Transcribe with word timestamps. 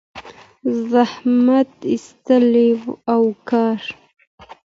زحمت 0.91 1.69
ایستلی 1.91 2.69
او 3.11 3.21
کار 3.49 3.79